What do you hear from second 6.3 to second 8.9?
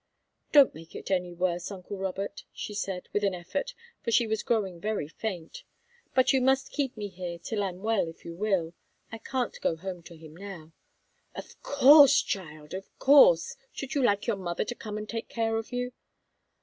you must keep me here till I'm well, if you will.